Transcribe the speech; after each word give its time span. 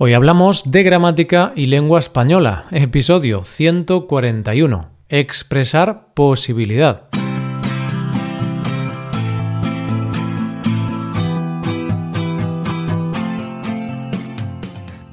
Hoy 0.00 0.14
hablamos 0.14 0.70
de 0.70 0.84
gramática 0.84 1.50
y 1.56 1.66
lengua 1.66 1.98
española, 1.98 2.66
episodio 2.70 3.42
141. 3.42 4.90
Expresar 5.08 6.14
posibilidad. 6.14 7.08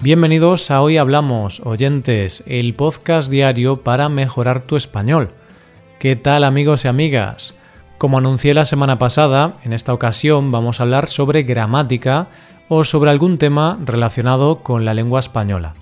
Bienvenidos 0.04 0.70
a 0.70 0.84
Hoy 0.84 0.98
Hablamos, 0.98 1.62
oyentes, 1.62 2.44
el 2.46 2.76
podcast 2.76 3.32
diario 3.32 3.78
para 3.78 4.08
mejorar 4.08 4.68
tu 4.68 4.76
español. 4.76 5.32
¿Qué 5.98 6.16
tal 6.16 6.44
amigos 6.44 6.86
y 6.86 6.90
amigas? 6.90 7.56
Como 7.98 8.18
anuncié 8.18 8.54
la 8.54 8.66
semana 8.66 9.00
pasada, 9.00 9.54
en 9.64 9.72
esta 9.72 9.94
ocasión 9.94 10.52
vamos 10.52 10.80
a 10.80 10.84
hablar 10.84 11.08
sobre 11.08 11.44
gramática 11.44 12.28
o 12.68 12.84
sobre 12.84 13.10
algún 13.10 13.38
tema 13.38 13.80
relacionado 13.86 14.58
con 14.64 14.84
la 14.84 14.94
lengua 14.94 15.22
española. 15.22 15.74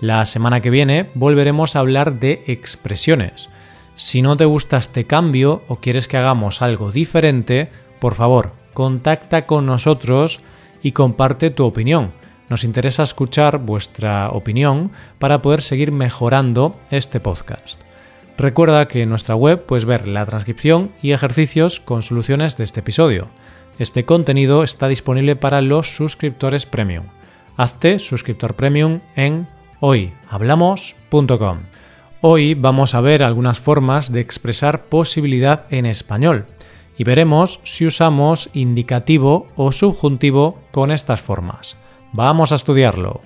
La 0.00 0.24
semana 0.24 0.60
que 0.60 0.70
viene 0.70 1.10
volveremos 1.14 1.76
a 1.76 1.80
hablar 1.80 2.20
de 2.20 2.42
expresiones. 2.46 3.50
Si 3.96 4.22
no 4.22 4.36
te 4.36 4.46
gusta 4.46 4.78
este 4.78 5.04
cambio 5.04 5.62
o 5.68 5.76
quieres 5.76 6.08
que 6.08 6.16
hagamos 6.16 6.62
algo 6.62 6.90
diferente, 6.90 7.68
por 8.00 8.14
favor, 8.14 8.52
contacta 8.72 9.44
con 9.44 9.66
nosotros 9.66 10.40
y 10.82 10.92
comparte 10.92 11.50
tu 11.50 11.64
opinión. 11.64 12.12
Nos 12.48 12.64
interesa 12.64 13.02
escuchar 13.02 13.58
vuestra 13.58 14.30
opinión 14.30 14.90
para 15.18 15.42
poder 15.42 15.60
seguir 15.60 15.92
mejorando 15.92 16.76
este 16.90 17.20
podcast. 17.20 17.87
Recuerda 18.38 18.86
que 18.86 19.02
en 19.02 19.08
nuestra 19.08 19.34
web 19.34 19.66
puedes 19.66 19.84
ver 19.84 20.06
la 20.06 20.24
transcripción 20.24 20.92
y 21.02 21.10
ejercicios 21.10 21.80
con 21.80 22.04
soluciones 22.04 22.56
de 22.56 22.62
este 22.62 22.80
episodio. 22.80 23.26
Este 23.80 24.04
contenido 24.04 24.62
está 24.62 24.86
disponible 24.86 25.34
para 25.34 25.60
los 25.60 25.96
suscriptores 25.96 26.64
premium. 26.64 27.06
Hazte 27.56 27.98
suscriptor 27.98 28.54
premium 28.54 29.00
en 29.16 29.48
hoyhablamos.com. 29.80 31.58
Hoy 32.20 32.54
vamos 32.54 32.94
a 32.94 33.00
ver 33.00 33.24
algunas 33.24 33.58
formas 33.58 34.12
de 34.12 34.20
expresar 34.20 34.84
posibilidad 34.84 35.66
en 35.70 35.84
español 35.84 36.46
y 36.96 37.02
veremos 37.02 37.58
si 37.64 37.86
usamos 37.86 38.50
indicativo 38.52 39.48
o 39.56 39.72
subjuntivo 39.72 40.60
con 40.70 40.92
estas 40.92 41.20
formas. 41.20 41.76
Vamos 42.12 42.52
a 42.52 42.54
estudiarlo. 42.54 43.20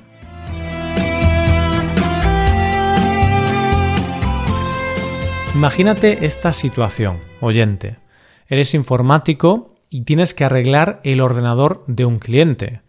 Imagínate 5.54 6.24
esta 6.24 6.54
situación, 6.54 7.18
oyente. 7.40 7.98
Eres 8.48 8.72
informático 8.72 9.74
y 9.90 10.04
tienes 10.04 10.32
que 10.32 10.44
arreglar 10.44 11.00
el 11.04 11.20
ordenador 11.20 11.84
de 11.86 12.06
un 12.06 12.18
cliente. 12.18 12.80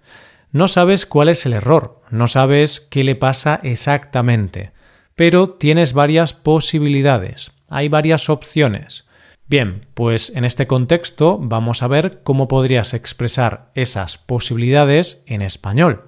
No 0.53 0.69
sabes 0.69 1.05
cuál 1.05 1.27
es 1.27 1.45
el 1.45 1.51
error, 1.53 2.01
no 2.09 2.27
sabes 2.27 2.79
qué 2.79 3.03
le 3.03 3.15
pasa 3.15 3.59
exactamente, 3.63 4.71
pero 5.15 5.49
tienes 5.49 5.91
varias 5.91 6.33
posibilidades, 6.33 7.51
hay 7.67 7.89
varias 7.89 8.29
opciones. 8.29 9.05
Bien, 9.45 9.85
pues 9.93 10.33
en 10.33 10.45
este 10.45 10.65
contexto 10.65 11.37
vamos 11.41 11.83
a 11.83 11.87
ver 11.87 12.21
cómo 12.23 12.47
podrías 12.47 12.93
expresar 12.93 13.71
esas 13.75 14.17
posibilidades 14.17 15.21
en 15.27 15.41
español 15.41 16.05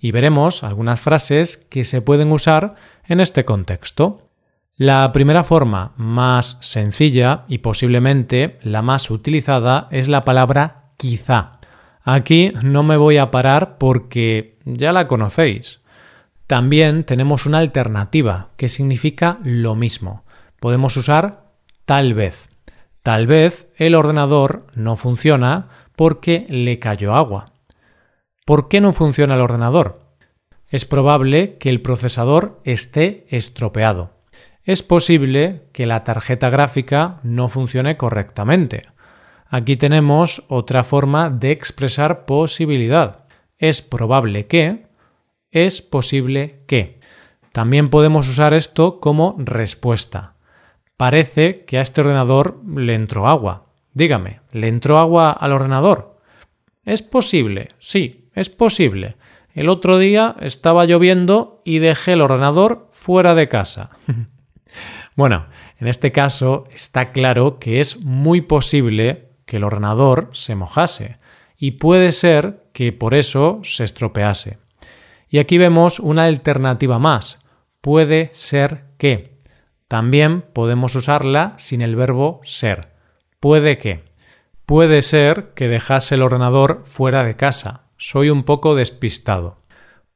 y 0.00 0.12
veremos 0.12 0.64
algunas 0.64 1.00
frases 1.00 1.58
que 1.58 1.84
se 1.84 2.00
pueden 2.00 2.32
usar 2.32 2.76
en 3.06 3.20
este 3.20 3.44
contexto. 3.44 4.27
La 4.80 5.10
primera 5.10 5.42
forma 5.42 5.92
más 5.96 6.56
sencilla 6.60 7.44
y 7.48 7.58
posiblemente 7.58 8.60
la 8.62 8.80
más 8.80 9.10
utilizada 9.10 9.88
es 9.90 10.06
la 10.06 10.24
palabra 10.24 10.92
quizá. 10.96 11.58
Aquí 12.04 12.52
no 12.62 12.84
me 12.84 12.96
voy 12.96 13.16
a 13.16 13.32
parar 13.32 13.76
porque 13.78 14.56
ya 14.64 14.92
la 14.92 15.08
conocéis. 15.08 15.80
También 16.46 17.02
tenemos 17.02 17.44
una 17.44 17.58
alternativa 17.58 18.50
que 18.56 18.68
significa 18.68 19.38
lo 19.42 19.74
mismo. 19.74 20.22
Podemos 20.60 20.96
usar 20.96 21.50
tal 21.84 22.14
vez. 22.14 22.48
Tal 23.02 23.26
vez 23.26 23.66
el 23.78 23.96
ordenador 23.96 24.68
no 24.76 24.94
funciona 24.94 25.70
porque 25.96 26.46
le 26.48 26.78
cayó 26.78 27.16
agua. 27.16 27.46
¿Por 28.46 28.68
qué 28.68 28.80
no 28.80 28.92
funciona 28.92 29.34
el 29.34 29.40
ordenador? 29.40 30.02
Es 30.68 30.84
probable 30.84 31.58
que 31.58 31.68
el 31.68 31.82
procesador 31.82 32.60
esté 32.62 33.26
estropeado 33.28 34.17
es 34.68 34.82
posible 34.82 35.62
que 35.72 35.86
la 35.86 36.04
tarjeta 36.04 36.50
gráfica 36.50 37.20
no 37.22 37.48
funcione 37.48 37.96
correctamente. 37.96 38.82
Aquí 39.48 39.78
tenemos 39.78 40.44
otra 40.48 40.84
forma 40.84 41.30
de 41.30 41.52
expresar 41.52 42.26
posibilidad. 42.26 43.24
Es 43.56 43.80
probable 43.80 44.46
que, 44.46 44.84
es 45.50 45.80
posible 45.80 46.64
que. 46.66 47.00
También 47.52 47.88
podemos 47.88 48.28
usar 48.28 48.52
esto 48.52 49.00
como 49.00 49.36
respuesta. 49.38 50.34
Parece 50.98 51.64
que 51.64 51.78
a 51.78 51.80
este 51.80 52.02
ordenador 52.02 52.60
le 52.76 52.92
entró 52.92 53.26
agua. 53.26 53.68
Dígame, 53.94 54.40
¿le 54.52 54.68
entró 54.68 54.98
agua 54.98 55.30
al 55.30 55.52
ordenador? 55.52 56.18
Es 56.84 57.00
posible, 57.00 57.68
sí, 57.78 58.28
es 58.34 58.50
posible. 58.50 59.16
El 59.54 59.70
otro 59.70 59.96
día 59.96 60.36
estaba 60.40 60.84
lloviendo 60.84 61.62
y 61.64 61.78
dejé 61.78 62.12
el 62.12 62.20
ordenador 62.20 62.90
fuera 62.92 63.34
de 63.34 63.48
casa. 63.48 63.88
Bueno, 65.16 65.46
en 65.78 65.88
este 65.88 66.12
caso 66.12 66.64
está 66.72 67.12
claro 67.12 67.58
que 67.58 67.80
es 67.80 68.04
muy 68.04 68.40
posible 68.40 69.30
que 69.46 69.56
el 69.56 69.64
ordenador 69.64 70.30
se 70.32 70.54
mojase 70.54 71.18
y 71.56 71.72
puede 71.72 72.12
ser 72.12 72.64
que 72.72 72.92
por 72.92 73.14
eso 73.14 73.60
se 73.64 73.84
estropease. 73.84 74.58
Y 75.28 75.38
aquí 75.38 75.58
vemos 75.58 75.98
una 75.98 76.24
alternativa 76.24 76.98
más. 76.98 77.38
Puede 77.80 78.30
ser 78.32 78.84
que. 78.96 79.38
También 79.88 80.42
podemos 80.42 80.94
usarla 80.94 81.54
sin 81.56 81.82
el 81.82 81.96
verbo 81.96 82.40
ser. 82.44 82.92
Puede 83.40 83.78
que. 83.78 84.04
Puede 84.66 85.02
ser 85.02 85.52
que 85.54 85.68
dejase 85.68 86.14
el 86.14 86.22
ordenador 86.22 86.82
fuera 86.84 87.24
de 87.24 87.36
casa. 87.36 87.84
Soy 87.96 88.30
un 88.30 88.44
poco 88.44 88.74
despistado. 88.74 89.62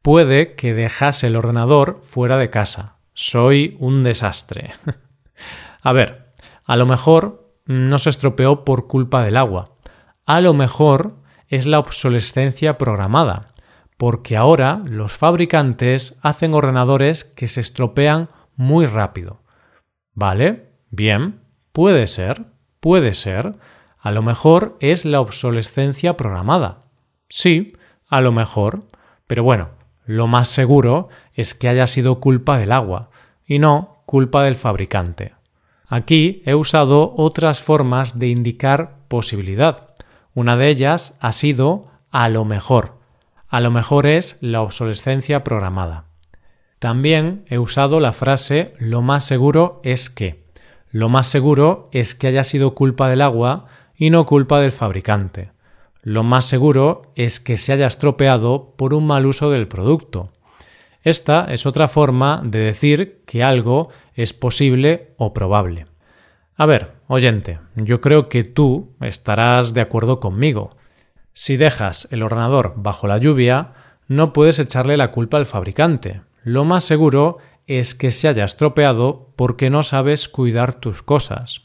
Puede 0.03 0.55
que 0.55 0.75
dejase 0.75 1.29
el 1.29 1.37
ordenador 1.37 2.01
fuera 2.03 2.37
de 2.37 2.51
casa. 2.51 2.97
Soy 3.15 3.77
un 3.81 4.03
desastre. 4.03 4.73
a 5.83 5.93
ver, 5.93 6.33
a 6.65 6.77
lo 6.77 6.87
mejor 6.87 7.57
no 7.67 7.99
se 7.99 8.11
estropeó 8.11 8.65
por 8.65 8.87
culpa 8.87 9.23
del 9.25 9.37
agua. 9.37 9.77
A 10.25 10.41
lo 10.41 10.55
mejor 10.55 11.17
es 11.49 11.67
la 11.67 11.79
obsolescencia 11.79 12.79
programada, 12.79 13.55
porque 13.99 14.37
ahora 14.37 14.81
los 14.85 15.13
fabricantes 15.13 16.19
hacen 16.23 16.55
ordenadores 16.55 17.25
que 17.25 17.47
se 17.47 17.61
estropean 17.61 18.31
muy 18.57 18.87
rápido. 18.87 19.43
¿Vale? 20.15 20.71
Bien, 20.91 21.41
puede 21.73 22.07
ser, 22.07 22.47
puede 22.81 23.15
ser. 23.15 23.53
A 23.99 24.11
lo 24.11 24.23
mejor 24.23 24.77
es 24.81 25.05
la 25.05 25.21
obsolescencia 25.21 26.17
programada. 26.17 26.85
Sí, 27.29 27.77
a 28.09 28.21
lo 28.21 28.33
mejor. 28.33 28.85
Pero 29.27 29.45
bueno, 29.45 29.71
lo 30.05 30.27
más 30.27 30.49
seguro 30.49 31.09
es 31.35 31.55
que 31.55 31.69
haya 31.69 31.87
sido 31.87 32.21
culpa 32.21 32.59
del 32.59 32.73
agua 32.73 33.11
y 33.47 33.59
no 33.59 34.03
culpa 34.07 34.43
del 34.43 34.57
fabricante. 34.57 35.35
Aquí 35.87 36.43
he 36.47 36.55
usado 36.55 37.15
otras 37.17 37.63
formas 37.63 38.19
de 38.19 38.29
indicar 38.29 38.97
posibilidad. 39.09 39.95
Una 40.35 40.57
de 40.57 40.69
ellas 40.69 41.19
ha 41.21 41.33
sido 41.33 41.89
a 42.11 42.29
lo 42.29 42.45
mejor. 42.45 42.99
A 43.49 43.61
lo 43.61 43.71
mejor 43.71 44.07
es 44.07 44.39
la 44.41 44.63
obsolescencia 44.63 45.45
programada. 45.45 46.07
También 46.79 47.45
he 47.49 47.59
usado 47.59 48.01
la 48.01 48.13
frase 48.13 48.75
lo 48.79 49.03
más 49.03 49.25
seguro 49.25 49.81
es 49.85 50.11
que. 50.11 50.43
Lo 50.91 51.09
más 51.09 51.29
seguro 51.29 51.89
es 51.93 52.15
que 52.15 52.27
haya 52.27 52.43
sido 52.43 52.75
culpa 52.75 53.09
del 53.09 53.21
agua 53.21 53.67
y 53.95 54.11
no 54.11 54.27
culpa 54.27 54.61
del 54.61 54.73
fabricante. 54.73 55.52
Lo 56.03 56.25
más 56.25 56.47
seguro 56.47 57.13
es 57.15 57.39
que 57.39 57.57
se 57.57 57.73
haya 57.73 57.87
estropeado 57.87 58.75
por 58.77 58.93
un 58.93 59.07
mal 59.07 59.25
uso 59.25 59.51
del 59.51 59.69
producto. 59.69 60.33
Esta 61.03 61.47
es 61.53 61.65
otra 61.65 61.89
forma 61.89 62.43
de 62.45 62.59
decir 62.59 63.23
que 63.25 63.45
algo 63.45 63.89
es 64.15 64.33
posible 64.33 65.15
o 65.17 65.33
probable. 65.33 65.87
A 66.57 66.67
ver, 66.67 66.93
oyente, 67.07 67.61
yo 67.77 68.01
creo 68.01 68.29
que 68.29 68.45
tú 68.45 68.95
estarás 69.01 69.75
de 69.75 69.81
acuerdo 69.81 70.21
conmigo. 70.21 70.71
Si 71.33 71.57
dejas 71.57 72.09
el 72.11 72.23
ordenador 72.23 72.75
bajo 72.77 73.07
la 73.07 73.19
lluvia, 73.19 73.73
no 74.09 74.33
puedes 74.33 74.59
echarle 74.59 74.97
la 74.97 75.13
culpa 75.13 75.39
al 75.39 75.47
fabricante. 75.47 76.23
Lo 76.43 76.65
más 76.65 76.85
seguro 76.85 77.39
es 77.67 77.95
que 77.95 78.11
se 78.11 78.29
haya 78.29 78.45
estropeado 78.45 79.33
porque 79.37 79.71
no 79.71 79.83
sabes 79.83 80.29
cuidar 80.29 80.75
tus 80.75 81.03
cosas. 81.03 81.63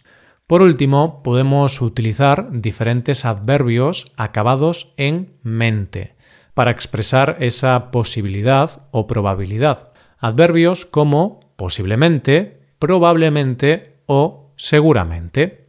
Por 0.47 0.61
último, 0.61 1.23
podemos 1.23 1.81
utilizar 1.81 2.47
diferentes 2.53 3.25
adverbios 3.25 4.13
acabados 4.15 4.94
en 4.95 5.33
mente 5.44 6.15
para 6.53 6.71
expresar 6.71 7.35
esa 7.41 7.91
posibilidad 7.91 8.88
o 8.91 9.07
probabilidad. 9.07 9.91
Adverbios 10.19 10.85
como 10.85 11.41
posiblemente, 11.57 12.61
probablemente 12.79 13.99
o 14.05 14.53
seguramente. 14.55 15.67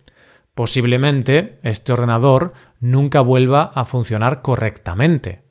Posiblemente 0.54 1.58
este 1.64 1.92
ordenador 1.92 2.52
nunca 2.78 3.20
vuelva 3.20 3.72
a 3.75 3.84
funcionar 3.84 4.42
correctamente. 4.42 5.42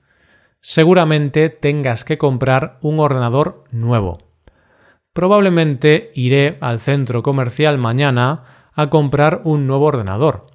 seguramente 0.62 1.50
tengas 1.50 2.03
que 2.03 2.18
comprar 2.18 2.79
un 2.81 3.00
ordenador 3.00 3.65
nuevo. 3.71 4.18
Probablemente 5.13 6.12
iré 6.15 6.57
al 6.62 6.79
centro 6.79 7.24
comercial 7.24 7.77
mañana 7.77 8.56
a 8.77 8.89
comprar 8.89 9.41
un 9.44 9.68
nuevo 9.68 9.85
ordenador. 9.85 10.45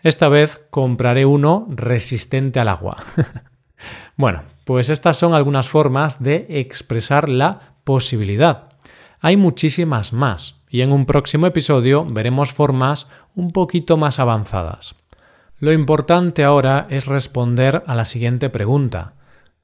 Esta 0.00 0.28
vez 0.28 0.64
compraré 0.70 1.26
uno 1.26 1.66
resistente 1.68 2.60
al 2.60 2.68
agua. 2.68 2.96
bueno, 4.16 4.44
pues 4.64 4.88
estas 4.88 5.16
son 5.16 5.34
algunas 5.34 5.68
formas 5.68 6.22
de 6.22 6.46
expresar 6.48 7.28
la 7.28 7.74
posibilidad. 7.82 8.72
Hay 9.20 9.36
muchísimas 9.36 10.12
más 10.12 10.62
y 10.70 10.82
en 10.82 10.92
un 10.92 11.04
próximo 11.04 11.46
episodio 11.46 12.04
veremos 12.04 12.52
formas 12.52 13.08
un 13.34 13.50
poquito 13.50 13.96
más 13.96 14.20
avanzadas. 14.20 14.94
Lo 15.58 15.72
importante 15.72 16.44
ahora 16.44 16.86
es 16.90 17.06
responder 17.06 17.82
a 17.86 17.94
la 17.94 18.04
siguiente 18.04 18.50
pregunta. 18.50 19.14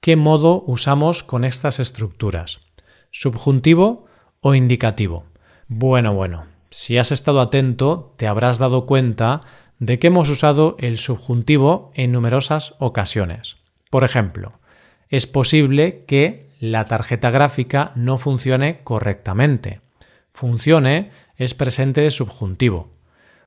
¿Qué 0.00 0.16
modo 0.16 0.64
usamos 0.66 1.22
con 1.22 1.44
estas 1.44 1.78
estructuras? 1.78 2.60
¿Subjuntivo 3.10 4.06
o 4.40 4.54
indicativo? 4.54 5.26
Bueno, 5.68 6.14
bueno, 6.14 6.46
si 6.70 6.98
has 6.98 7.12
estado 7.12 7.40
atento 7.40 8.14
te 8.16 8.26
habrás 8.26 8.58
dado 8.58 8.86
cuenta 8.86 9.40
de 9.78 9.98
que 9.98 10.08
hemos 10.08 10.28
usado 10.28 10.76
el 10.78 10.98
subjuntivo 10.98 11.90
en 11.94 12.12
numerosas 12.12 12.74
ocasiones. 12.78 13.56
Por 13.90 14.04
ejemplo, 14.04 14.52
es 15.08 15.26
posible 15.26 16.04
que 16.06 16.48
la 16.60 16.84
tarjeta 16.84 17.30
gráfica 17.30 17.92
no 17.96 18.18
funcione 18.18 18.80
correctamente. 18.84 19.80
Funcione 20.32 21.10
es 21.36 21.54
presente 21.54 22.02
de 22.02 22.10
subjuntivo. 22.10 22.90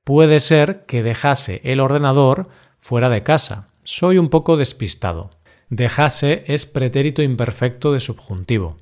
Puede 0.02 0.40
ser 0.40 0.84
que 0.84 1.02
dejase 1.02 1.60
el 1.64 1.80
ordenador 1.80 2.48
fuera 2.80 3.08
de 3.08 3.22
casa. 3.22 3.68
Soy 3.84 4.18
un 4.18 4.28
poco 4.28 4.56
despistado. 4.56 5.30
Dejase 5.70 6.44
es 6.46 6.66
pretérito 6.66 7.22
imperfecto 7.22 7.92
de 7.92 8.00
subjuntivo. 8.00 8.76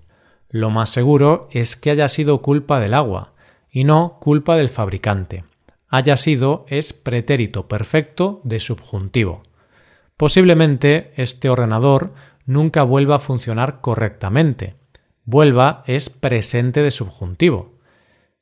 Lo 0.48 0.70
más 0.70 0.88
seguro 0.88 1.48
es 1.52 1.76
que 1.76 1.90
haya 1.90 2.08
sido 2.08 2.42
culpa 2.42 2.80
del 2.80 2.94
agua 2.94 3.32
y 3.72 3.84
no 3.84 4.18
culpa 4.20 4.56
del 4.56 4.68
fabricante. 4.68 5.44
Haya 5.88 6.16
sido 6.16 6.66
es 6.68 6.92
pretérito 6.92 7.66
perfecto 7.66 8.40
de 8.44 8.60
subjuntivo. 8.60 9.42
Posiblemente 10.16 11.12
este 11.16 11.48
ordenador 11.48 12.14
nunca 12.46 12.82
vuelva 12.82 13.16
a 13.16 13.18
funcionar 13.18 13.80
correctamente. 13.80 14.76
Vuelva 15.24 15.82
es 15.86 16.10
presente 16.10 16.82
de 16.82 16.90
subjuntivo. 16.90 17.72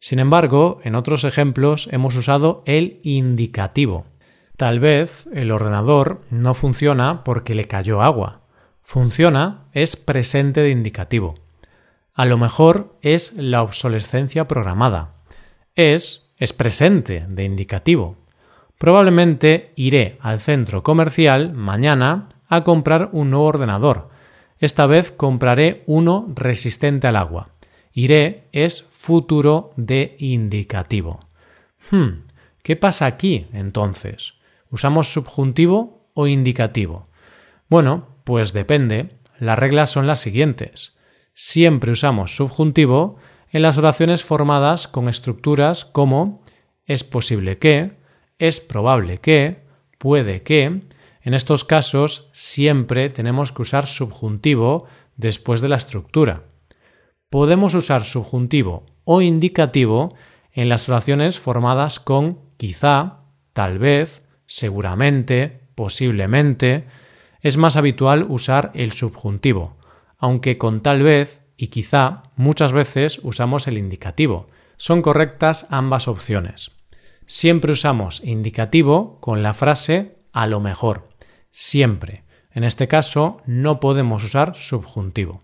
Sin 0.00 0.18
embargo, 0.18 0.80
en 0.82 0.94
otros 0.94 1.24
ejemplos 1.24 1.88
hemos 1.92 2.16
usado 2.16 2.62
el 2.66 2.98
indicativo. 3.02 4.06
Tal 4.56 4.80
vez 4.80 5.26
el 5.32 5.52
ordenador 5.52 6.22
no 6.30 6.54
funciona 6.54 7.22
porque 7.24 7.54
le 7.54 7.66
cayó 7.66 8.02
agua. 8.02 8.42
Funciona 8.82 9.66
es 9.72 9.96
presente 9.96 10.60
de 10.60 10.70
indicativo. 10.70 11.34
A 12.14 12.24
lo 12.24 12.36
mejor 12.38 12.98
es 13.02 13.32
la 13.34 13.62
obsolescencia 13.62 14.48
programada. 14.48 15.19
Es 15.75 16.31
es 16.40 16.52
presente 16.55 17.26
de 17.28 17.44
indicativo. 17.44 18.17
Probablemente 18.78 19.72
iré 19.76 20.17
al 20.20 20.40
centro 20.40 20.82
comercial 20.82 21.52
mañana 21.52 22.31
a 22.49 22.64
comprar 22.64 23.11
un 23.12 23.31
nuevo 23.31 23.44
ordenador. 23.44 24.08
Esta 24.58 24.87
vez 24.87 25.12
compraré 25.12 25.84
uno 25.87 26.32
resistente 26.34 27.06
al 27.06 27.17
agua. 27.17 27.50
Iré 27.93 28.49
es 28.52 28.82
futuro 28.90 29.72
de 29.76 30.17
indicativo. 30.19 31.20
Hmm, 31.90 32.25
¿qué 32.62 32.75
pasa 32.76 33.05
aquí 33.05 33.46
entonces? 33.52 34.34
¿Usamos 34.70 35.12
subjuntivo 35.12 36.08
o 36.14 36.26
indicativo? 36.26 37.06
Bueno, 37.69 38.08
pues 38.25 38.55
depende. 38.55 39.11
Las 39.38 39.58
reglas 39.58 39.90
son 39.90 40.06
las 40.06 40.20
siguientes. 40.20 40.96
Siempre 41.34 41.93
usamos 41.93 42.34
subjuntivo 42.34 43.16
en 43.50 43.62
las 43.62 43.79
oraciones 43.79 44.25
formadas 44.25 44.88
con 44.88 45.08
estructuras 45.08 45.85
como 45.85 46.43
es 46.87 47.05
posible 47.05 47.58
que, 47.58 47.93
es 48.38 48.61
probable 48.61 49.19
que, 49.19 49.62
puede 49.99 50.43
que. 50.43 50.81
En 51.23 51.35
estos 51.35 51.64
casos 51.64 52.31
siempre 52.32 53.11
tenemos 53.11 53.52
que 53.52 53.62
usar 53.62 53.87
subjuntivo 53.87 54.87
después 55.17 55.61
de 55.61 55.69
la 55.69 55.76
estructura 55.76 56.44
podemos 57.31 57.75
usar 57.75 58.02
subjuntivo 58.02 58.85
o 59.05 59.23
indicativo 59.23 60.11
en 60.52 60.69
las 60.69 60.88
oraciones 60.88 61.38
formadas 61.38 62.00
con 62.00 62.41
quizá, 62.56 63.20
tal 63.52 63.79
vez, 63.79 64.26
seguramente, 64.47 65.61
posiblemente. 65.76 66.87
Es 67.41 67.56
más 67.56 67.76
habitual 67.76 68.26
usar 68.29 68.73
el 68.75 68.93
subjuntivo, 68.93 69.76
aunque 70.19 70.58
con 70.58 70.82
tal 70.82 71.02
vez 71.02 71.39
y 71.60 71.68
quizá 71.68 72.22
muchas 72.36 72.72
veces 72.72 73.20
usamos 73.22 73.68
el 73.68 73.76
indicativo. 73.76 74.48
Son 74.78 75.02
correctas 75.02 75.66
ambas 75.68 76.08
opciones. 76.08 76.70
Siempre 77.26 77.72
usamos 77.72 78.22
indicativo 78.24 79.18
con 79.20 79.42
la 79.42 79.52
frase 79.52 80.16
a 80.32 80.46
lo 80.46 80.60
mejor. 80.60 81.10
Siempre. 81.50 82.24
En 82.50 82.64
este 82.64 82.88
caso 82.88 83.42
no 83.44 83.78
podemos 83.78 84.24
usar 84.24 84.56
subjuntivo. 84.56 85.42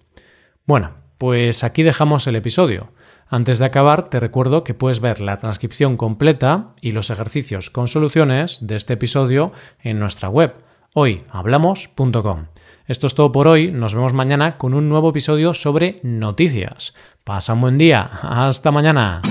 Bueno, 0.64 0.94
pues 1.18 1.62
aquí 1.62 1.82
dejamos 1.82 2.26
el 2.26 2.36
episodio. 2.36 2.94
Antes 3.28 3.58
de 3.58 3.66
acabar, 3.66 4.08
te 4.08 4.18
recuerdo 4.18 4.64
que 4.64 4.72
puedes 4.72 5.00
ver 5.00 5.20
la 5.20 5.36
transcripción 5.36 5.98
completa 5.98 6.72
y 6.80 6.92
los 6.92 7.10
ejercicios 7.10 7.68
con 7.68 7.88
soluciones 7.88 8.66
de 8.66 8.76
este 8.76 8.94
episodio 8.94 9.52
en 9.82 9.98
nuestra 9.98 10.30
web 10.30 10.54
hoyhablamos.com. 10.94 12.46
Esto 12.86 13.08
es 13.08 13.14
todo 13.14 13.32
por 13.32 13.48
hoy, 13.48 13.72
nos 13.72 13.96
vemos 13.96 14.12
mañana 14.12 14.58
con 14.58 14.72
un 14.72 14.88
nuevo 14.88 15.10
episodio 15.10 15.54
sobre 15.54 15.96
noticias. 16.04 16.94
Pasa 17.24 17.54
un 17.54 17.62
buen 17.62 17.78
día, 17.78 18.08
hasta 18.22 18.70
mañana. 18.70 19.22